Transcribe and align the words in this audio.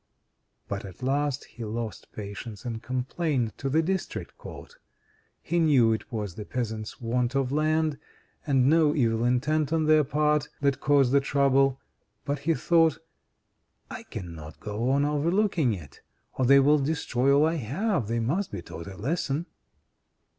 But 0.67 0.83
at 0.83 1.03
last 1.03 1.43
he 1.43 1.63
lost 1.63 2.11
patience 2.11 2.65
and 2.65 2.81
complained 2.81 3.55
to 3.59 3.69
the 3.69 3.83
District 3.83 4.35
Court. 4.35 4.77
He 5.43 5.59
knew 5.59 5.93
it 5.93 6.11
was 6.11 6.33
the 6.33 6.43
peasants' 6.43 6.99
want 6.99 7.35
of 7.35 7.51
land, 7.51 7.99
and 8.47 8.67
no 8.67 8.95
evil 8.95 9.23
intent 9.23 9.71
on 9.71 9.85
their 9.85 10.03
part, 10.03 10.49
that 10.59 10.79
caused 10.79 11.11
the 11.11 11.19
trouble; 11.19 11.79
but 12.25 12.39
he 12.39 12.55
thought: 12.55 12.97
"I 13.91 14.01
cannot 14.01 14.59
go 14.59 14.89
on 14.89 15.05
overlooking 15.05 15.75
it, 15.75 16.01
or 16.33 16.45
they 16.47 16.59
will 16.59 16.79
destroy 16.79 17.31
all 17.31 17.45
I 17.45 17.57
have. 17.57 18.07
They 18.07 18.19
must 18.19 18.51
be 18.51 18.63
taught 18.63 18.87
a 18.87 18.97
lesson." 18.97 19.45